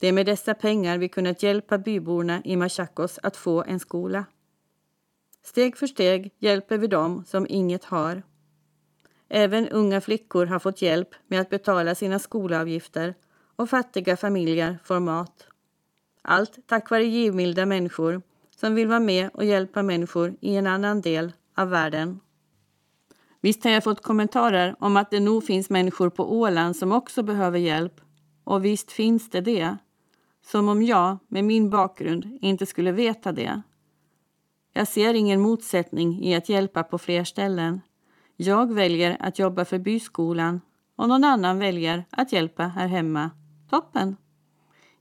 [0.00, 4.24] Det är med dessa pengar vi kunnat hjälpa byborna i Machakos att få en skola.
[5.42, 8.22] Steg för steg hjälper vi dem som inget har.
[9.32, 13.14] Även unga flickor har fått hjälp med att betala sina skolavgifter
[13.56, 15.46] och fattiga familjer får mat.
[16.22, 18.22] Allt tack vare givmilda människor
[18.56, 22.20] som vill vara med och hjälpa människor i en annan del av världen.
[23.40, 27.22] Visst har jag fått kommentarer om att det nog finns människor på Åland som också
[27.22, 28.00] behöver hjälp.
[28.44, 29.76] Och visst finns det det.
[30.46, 33.62] Som om jag, med min bakgrund, inte skulle veta det.
[34.72, 37.80] Jag ser ingen motsättning i att hjälpa på fler ställen.
[38.42, 40.60] Jag väljer att jobba för byskolan
[40.96, 43.30] och någon annan väljer att hjälpa här hemma.
[43.70, 44.16] Toppen!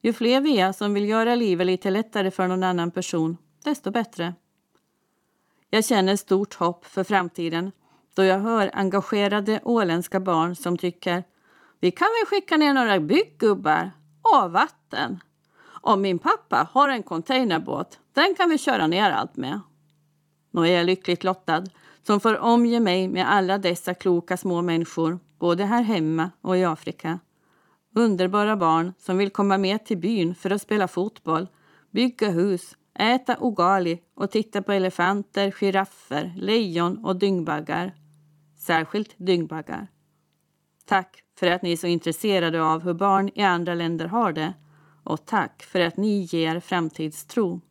[0.01, 3.91] Ju fler vi är som vill göra livet lite lättare för någon annan person, desto
[3.91, 4.33] bättre.
[5.69, 7.71] Jag känner stort hopp för framtiden
[8.13, 11.23] då jag hör engagerade åländska barn som tycker
[11.79, 15.19] vi kan väl skicka ner några bygggubbar och vatten.
[15.65, 19.59] Om min pappa har en containerbåt, den kan vi köra ner allt med.
[20.51, 21.63] Nu är jag lyckligt lottad
[22.09, 26.63] som får omge mig med alla dessa kloka små människor, både här hemma och i
[26.63, 27.19] Afrika.
[27.95, 31.47] Underbara barn som vill komma med till byn för att spela fotboll,
[31.91, 37.95] bygga hus, äta ogali och titta på elefanter, giraffer, lejon och dyngbaggar.
[38.57, 39.87] Särskilt dyngbaggar.
[40.85, 44.53] Tack för att ni är så intresserade av hur barn i andra länder har det
[45.03, 47.61] och tack för att ni ger framtidstro.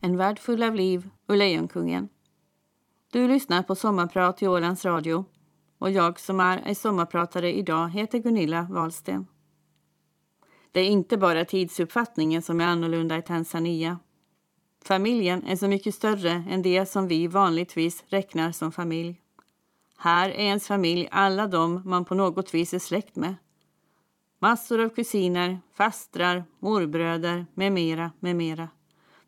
[0.00, 2.08] En värld full av liv och Lejonkungen.
[3.12, 5.24] Du lyssnar på Sommarprat i Ålands Radio
[5.78, 9.26] och jag som är en sommarpratare idag heter Gunilla Wahlsten.
[10.72, 13.98] Det är inte bara tidsuppfattningen som är annorlunda i Tanzania.
[14.84, 19.23] Familjen är så mycket större än det som vi vanligtvis räknar som familj.
[19.96, 23.34] Här är ens familj alla de man på något vis är släkt med.
[24.38, 28.68] Massor av kusiner, fastrar, morbröder med mera, med mera.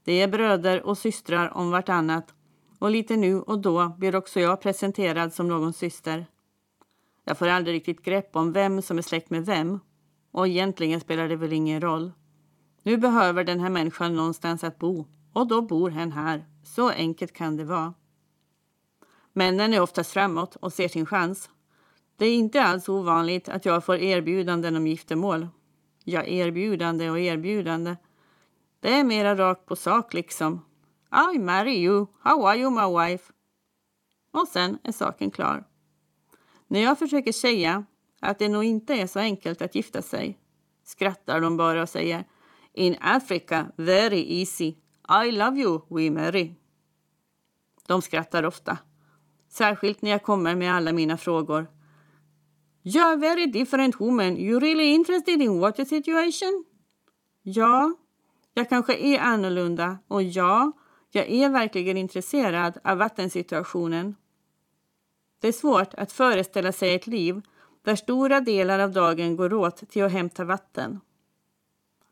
[0.05, 2.35] Det är bröder och systrar om vartannat
[2.79, 6.27] och lite nu och då blir också jag presenterad som någon syster.
[7.25, 9.81] Jag får aldrig riktigt grepp om vem som är släkt med vem
[10.33, 12.12] och egentligen spelar det väl ingen roll.
[12.83, 16.45] Nu behöver den här människan någonstans att bo och då bor hen här.
[16.62, 17.95] Så enkelt kan det vara.
[19.39, 21.51] Männen är oftast framåt och ser sin chans.
[22.16, 25.49] Det är inte alls ovanligt att jag får erbjudanden om giftermål.
[26.05, 27.97] Ja, erbjudande och erbjudande.
[28.80, 30.64] Det är mera rakt på sak liksom.
[31.34, 32.07] I marry you.
[32.20, 33.32] How are you my wife?
[34.30, 35.64] Och sen är saken klar.
[36.66, 37.84] När jag försöker säga
[38.20, 40.39] att det nog inte är så enkelt att gifta sig
[40.84, 42.24] skrattar de bara och säger
[42.72, 44.74] In Africa, very easy.
[45.24, 46.55] I love you, we marry.
[47.87, 48.78] De skrattar ofta.
[49.57, 51.66] Särskilt när jag kommer med alla mina frågor.
[52.82, 54.36] You're very different woman.
[54.36, 56.64] You really interested in water situation?
[57.42, 57.92] Ja,
[58.54, 60.72] jag kanske är annorlunda och ja,
[61.11, 64.16] jag är verkligen intresserad av vattensituationen.
[65.40, 67.42] Det är svårt att föreställa sig ett liv
[67.82, 71.00] där stora delar av dagen går åt till att hämta vatten.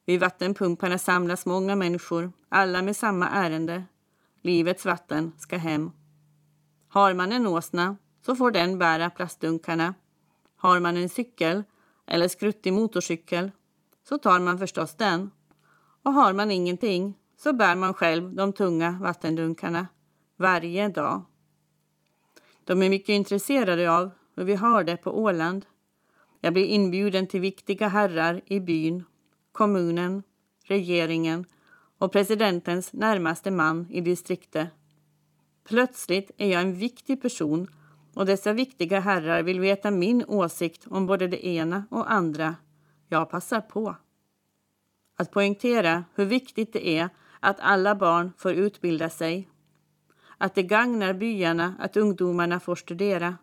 [0.06, 3.84] Vid vattenpumparna samlas många människor, alla med samma ärende.
[4.42, 5.90] Livets vatten ska hem.
[6.94, 9.94] Har man en åsna så får den bära plastdunkarna.
[10.56, 11.62] Har man en cykel
[12.06, 13.50] eller skruttig motorcykel
[14.08, 15.30] så tar man förstås den.
[16.02, 19.86] Och har man ingenting så bär man själv de tunga vattendunkarna
[20.36, 21.22] varje dag.
[22.64, 25.66] De är mycket intresserade av hur vi har det på Åland.
[26.40, 29.04] Jag blir inbjuden till viktiga herrar i byn,
[29.52, 30.22] kommunen,
[30.64, 31.44] regeringen
[31.98, 34.68] och presidentens närmaste man i distriktet.
[35.64, 37.68] Plötsligt är jag en viktig person
[38.14, 42.56] och dessa viktiga herrar vill veta min åsikt om både det ena och andra.
[43.08, 43.96] Jag passar på.
[45.16, 47.08] Att poängtera hur viktigt det är
[47.40, 49.48] att alla barn får utbilda sig.
[50.38, 53.36] Att det gagnar byarna att ungdomarna får studera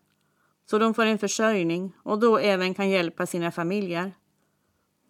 [0.65, 4.13] så de får en försörjning och då även kan hjälpa sina familjer.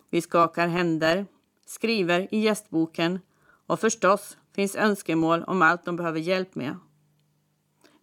[0.10, 1.26] Vi skakar händer,
[1.66, 3.20] skriver i gästboken
[3.68, 6.78] och förstås finns önskemål om allt de behöver hjälp med.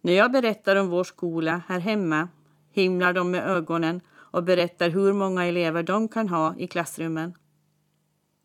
[0.01, 2.27] När jag berättar om vår skola här hemma
[2.71, 7.33] himlar de med ögonen och berättar hur många elever de kan ha i klassrummen.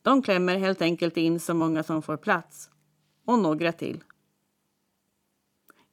[0.03, 2.71] De klämmer helt enkelt in så många som får plats.
[3.25, 4.05] Och några till.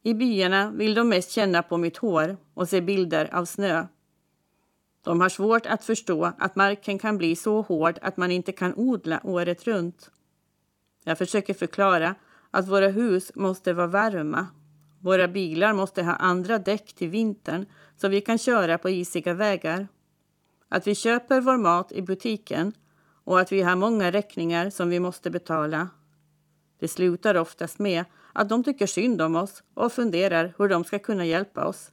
[0.03, 3.87] I byarna vill de mest känna på mitt hår och se bilder av snö.
[5.03, 8.73] De har svårt att förstå att marken kan bli så hård att man inte kan
[8.75, 10.11] odla året runt.
[11.03, 12.15] Jag försöker förklara
[12.51, 14.47] att våra hus måste vara varma.
[15.01, 17.65] Våra bilar måste ha andra däck till vintern
[17.97, 19.87] så vi kan köra på isiga vägar.
[20.69, 22.73] Att vi köper vår mat i butiken
[23.23, 25.89] och att vi har många räkningar som vi måste betala.
[26.79, 30.99] Det slutar oftast med att de tycker synd om oss och funderar hur de ska
[30.99, 31.91] kunna hjälpa oss.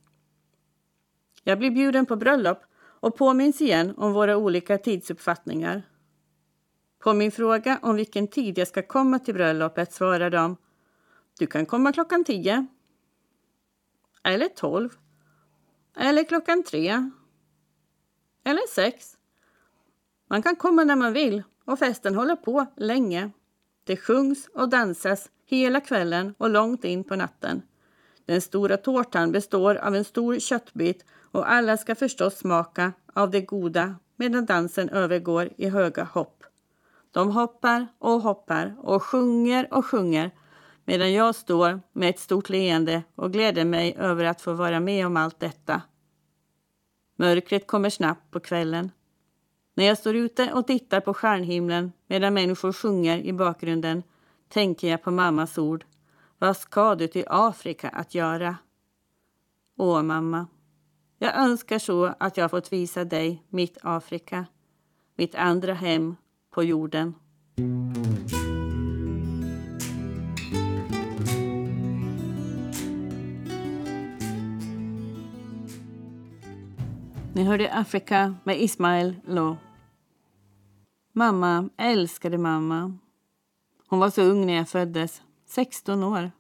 [1.45, 2.61] Jag blir bjuden på bröllop
[3.01, 5.83] och påminns igen om våra olika tidsuppfattningar.
[6.99, 10.57] På min fråga om vilken tid jag ska komma till bröllopet svarar de
[11.39, 12.67] Du kan komma klockan tio.
[14.25, 14.91] Eller tolv.
[15.97, 17.11] Eller klockan tre.
[18.45, 19.17] Eller sex.
[20.31, 23.31] Man kan komma när man vill och festen håller på länge.
[23.85, 27.63] Det sjungs och dansas hela kvällen och långt in på natten.
[28.27, 33.41] Den stora tårtan består av en stor köttbit och alla ska förstås smaka av det
[33.41, 36.45] goda medan dansen övergår i höga hopp.
[37.11, 40.31] De hoppar och hoppar och sjunger och sjunger
[40.89, 45.07] medan jag står med ett stort leende och gläder mig över att få vara med
[45.07, 45.83] om allt detta.
[47.17, 48.91] Mörkret kommer snabbt på kvällen.
[49.75, 54.03] När jag står ute och tittar på stjärnhimlen medan människor sjunger i bakgrunden
[54.49, 55.85] tänker jag på mammas ord.
[56.39, 58.57] Vad ska du till Afrika att göra?
[59.79, 60.47] Åh, mamma.
[61.19, 64.47] Jag önskar så att jag fått visa dig mitt Afrika,
[65.17, 66.17] mitt andra hem
[66.51, 67.15] på jorden.
[77.35, 79.57] Ni hörde Afrika med Ismail Lo.
[81.13, 82.99] Mamma älskade mamma.
[83.89, 86.31] Hon var så ung när jag föddes, 16 år.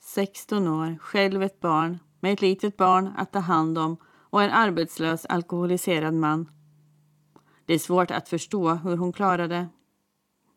[0.00, 4.50] 16 år, själv ett barn, med ett litet barn att ta hand om och en
[4.50, 6.48] arbetslös alkoholiserad man.
[7.66, 9.68] Det är svårt att förstå hur hon klarade.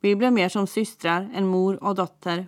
[0.01, 2.47] Vi blev mer som systrar än mor och dotter.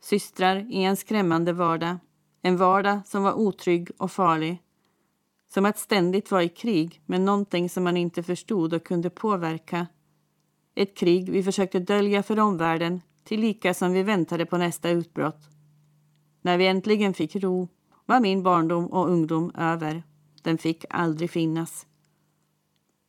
[0.00, 1.96] Systrar i en skrämmande vardag.
[2.42, 4.63] En vardag som var otrygg och farlig.
[5.54, 9.86] Som att ständigt vara i krig med någonting som man inte förstod och kunde påverka.
[10.74, 15.40] Ett krig vi försökte dölja för omvärlden tillika som vi väntade på nästa utbrott.
[16.42, 17.68] När vi äntligen fick ro
[18.06, 20.02] var min barndom och ungdom över.
[20.42, 21.86] Den fick aldrig finnas.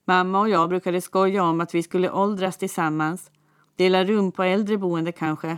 [0.05, 3.31] Mamma och jag brukade skoja om att vi skulle åldras tillsammans,
[3.75, 5.57] dela rum på äldreboende kanske.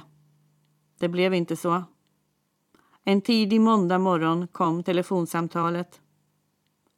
[1.00, 1.84] Det blev inte så.
[3.04, 6.02] En tidig måndag morgon kom telefonsamtalet.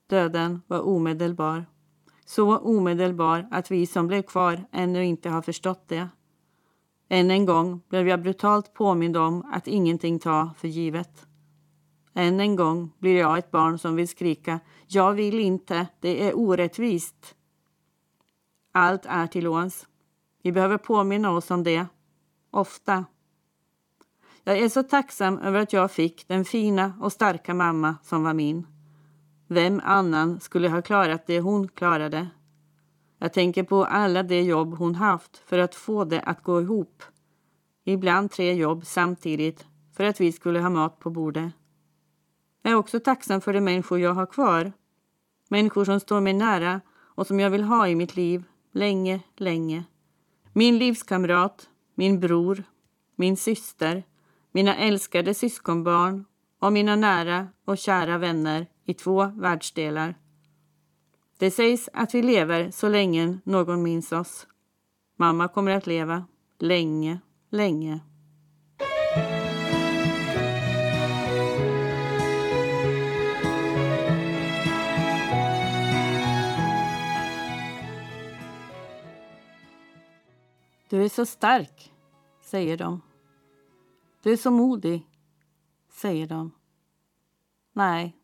[0.10, 1.66] Döden var omedelbar.
[2.26, 6.10] Så omedelbar att vi som blev kvar ännu inte har förstått det.
[7.10, 11.26] Än en gång blev jag brutalt påmind om att ingenting ta för givet.
[12.14, 16.38] Än en gång blir jag ett barn som vill skrika Jag vill inte, det är
[16.38, 17.36] orättvist.
[18.72, 19.88] Allt är till låns.
[20.44, 21.86] Vi behöver påminna oss om det.
[22.52, 23.06] Ofta.
[24.44, 28.34] Jag är så tacksam över att jag fick den fina och starka mamma som var
[28.34, 28.79] min.
[29.52, 32.28] Vem annan skulle ha klarat det hon klarade?
[33.18, 37.04] Jag tänker på alla de jobb hon haft för att få det att gå ihop.
[37.84, 39.66] Ibland tre jobb samtidigt
[39.98, 41.52] för att vi skulle ha mat på bordet.
[42.62, 44.72] Jag är också tacksam för de människor jag har kvar.
[45.48, 46.82] Människor som står mig nära
[47.16, 49.84] och som jag vill ha i mitt liv länge, länge.
[50.54, 52.64] Min livskamrat, min bror,
[53.16, 54.04] min syster,
[54.52, 56.26] mina älskade syskonbarn
[56.60, 60.16] och mina nära och kära vänner i två världsdelar.
[61.38, 64.48] Det sägs att vi lever så länge någon minns oss.
[65.16, 66.26] Mamma kommer att leva
[66.60, 68.00] länge, länge.
[80.90, 81.94] Du är så stark,
[82.42, 83.02] säger de.
[84.24, 85.09] Du är så modig,
[86.02, 86.52] säger de.
[87.74, 88.16] Nej,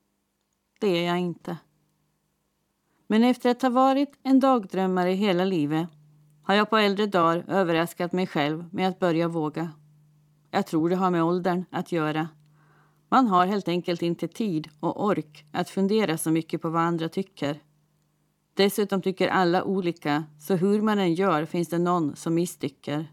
[0.79, 1.57] det är jag inte.
[3.07, 5.87] Men efter att ha varit en dagdrömmare hela livet
[6.43, 9.71] har jag på äldre dagar överraskat mig själv med att börja våga.
[10.51, 12.29] Jag tror det har med åldern att göra.
[13.09, 17.09] Man har helt enkelt inte tid och ork att fundera så mycket på vad andra
[17.09, 17.61] tycker.
[18.53, 23.11] Dessutom tycker alla olika, så hur man än gör finns det någon som misstycker.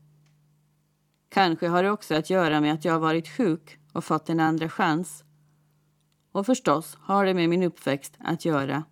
[1.28, 4.40] Kanske har det också att göra med att jag har varit sjuk och fått en
[4.40, 5.24] andra chans.
[6.32, 8.84] Och förstås har det med min uppväxt att göra.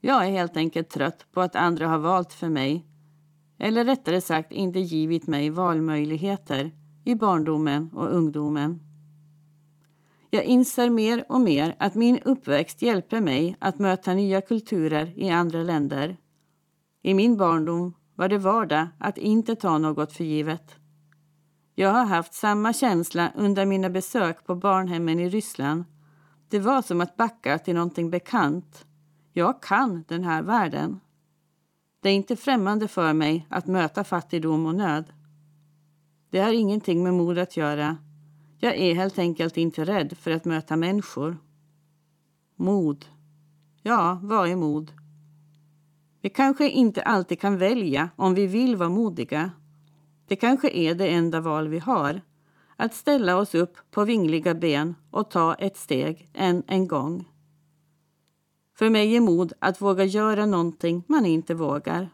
[0.00, 2.86] Jag är helt enkelt trött på att andra har valt för mig.
[3.58, 6.70] Eller rättare sagt inte givit mig valmöjligheter
[7.04, 8.80] i barndomen och ungdomen.
[10.30, 15.30] Jag inser mer och mer att min uppväxt hjälper mig att möta nya kulturer i
[15.30, 16.16] andra länder.
[17.02, 20.76] I min barndom var det vardag att inte ta något för givet.
[21.80, 25.84] Jag har haft samma känsla under mina besök på barnhemmen i Ryssland.
[26.48, 28.86] Det var som att backa till någonting bekant.
[29.32, 31.00] Jag kan den här världen.
[32.02, 35.04] Det är inte främmande för mig att möta fattigdom och nöd.
[36.30, 37.96] Det har ingenting med mod att göra
[38.58, 41.36] jag är helt enkelt inte rädd för att möta människor.
[42.56, 43.04] Mod.
[43.82, 44.92] Ja, vad är mod?
[46.22, 49.50] Vi kanske inte alltid kan välja om vi vill vara modiga.
[50.28, 52.20] Det kanske är det enda val vi har.
[52.76, 57.28] Att ställa oss upp på vingliga ben och ta ett steg än en gång.
[58.78, 62.10] För mig är mod att våga göra någonting man inte vågar.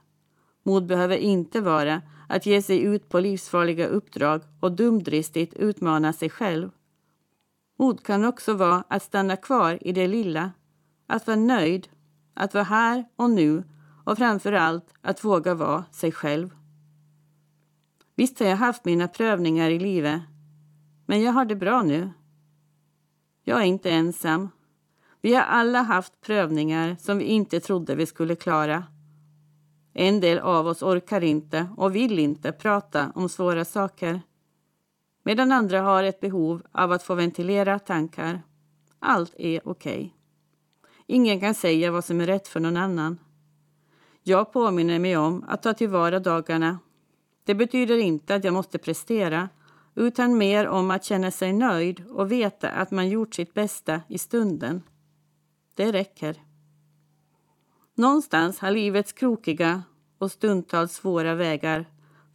[0.62, 6.30] Mod behöver inte vara att ge sig ut på livsfarliga uppdrag och dumdristigt utmana sig
[6.30, 6.70] själv.
[7.78, 10.52] Mod kan också vara att stanna kvar i det lilla,
[11.06, 11.88] att vara nöjd,
[12.34, 13.64] att vara här och nu
[14.04, 16.50] och framför allt att våga vara sig själv.
[18.16, 20.22] Visst har jag haft mina prövningar i livet,
[21.06, 22.10] men jag har det bra nu.
[23.44, 24.48] Jag är inte ensam.
[25.20, 28.84] Vi har alla haft prövningar som vi inte trodde vi skulle klara.
[29.94, 34.20] En del av oss orkar inte och vill inte prata om svåra saker
[35.24, 38.42] medan andra har ett behov av att få ventilera tankar.
[38.98, 39.94] Allt är okej.
[39.94, 40.10] Okay.
[41.06, 43.18] Ingen kan säga vad som är rätt för någon annan.
[44.22, 46.78] Jag påminner mig om att ta tillvara dagarna.
[47.45, 49.49] Det betyder inte att jag måste prestera
[49.95, 54.18] utan mer om att känna sig nöjd och veta att man gjort sitt bästa i
[54.18, 54.82] stunden.
[55.74, 56.42] Det räcker.
[57.95, 59.82] Någonstans har livets krokiga
[60.18, 61.86] och stundtals svåra vägar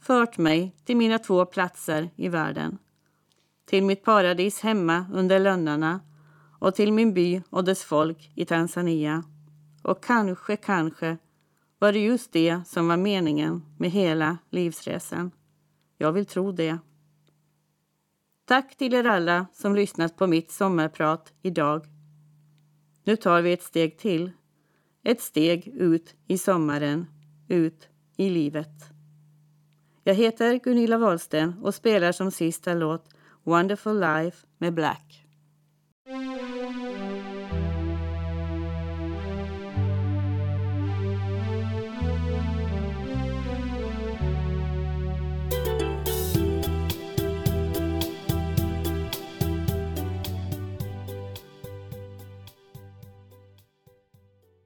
[0.01, 2.78] fört mig till mina två platser i världen.
[3.66, 5.99] Till mitt paradis hemma under lönnarna
[6.60, 9.24] och till min by och dess folk i Tanzania.
[9.84, 11.18] Och kanske, kanske
[11.80, 15.32] var det just det som var meningen med hela livsresan.
[15.97, 16.77] Jag vill tro det.
[18.45, 21.86] Tack till er alla som lyssnat på mitt sommarprat idag.
[23.03, 24.32] Nu tar vi ett steg till
[25.03, 27.05] ett steg ut i sommaren,
[27.47, 28.89] ut i livet.
[30.03, 33.09] Jag heter Gunilla Wahlsten och spelar som sista låt
[33.43, 35.25] Wonderful Life med Black.